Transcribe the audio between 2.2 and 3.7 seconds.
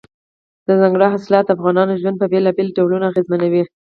بېلابېلو ډولونو اغېزمنوي.